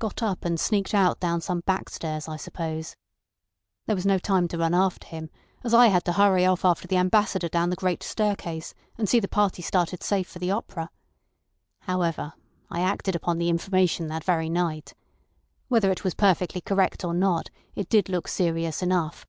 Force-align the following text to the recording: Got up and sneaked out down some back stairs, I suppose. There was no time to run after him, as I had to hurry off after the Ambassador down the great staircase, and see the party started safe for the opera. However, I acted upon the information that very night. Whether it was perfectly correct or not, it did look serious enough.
Got 0.00 0.24
up 0.24 0.44
and 0.44 0.58
sneaked 0.58 0.92
out 0.92 1.20
down 1.20 1.40
some 1.40 1.60
back 1.60 1.88
stairs, 1.88 2.26
I 2.26 2.34
suppose. 2.34 2.96
There 3.86 3.94
was 3.94 4.04
no 4.04 4.18
time 4.18 4.48
to 4.48 4.58
run 4.58 4.74
after 4.74 5.06
him, 5.06 5.30
as 5.62 5.72
I 5.72 5.86
had 5.86 6.04
to 6.06 6.14
hurry 6.14 6.44
off 6.44 6.64
after 6.64 6.88
the 6.88 6.96
Ambassador 6.96 7.48
down 7.48 7.70
the 7.70 7.76
great 7.76 8.02
staircase, 8.02 8.74
and 8.96 9.08
see 9.08 9.20
the 9.20 9.28
party 9.28 9.62
started 9.62 10.02
safe 10.02 10.26
for 10.26 10.40
the 10.40 10.50
opera. 10.50 10.90
However, 11.82 12.32
I 12.68 12.80
acted 12.80 13.14
upon 13.14 13.38
the 13.38 13.48
information 13.50 14.08
that 14.08 14.24
very 14.24 14.48
night. 14.48 14.94
Whether 15.68 15.92
it 15.92 16.02
was 16.02 16.14
perfectly 16.16 16.60
correct 16.60 17.04
or 17.04 17.14
not, 17.14 17.48
it 17.76 17.88
did 17.88 18.08
look 18.08 18.26
serious 18.26 18.82
enough. 18.82 19.28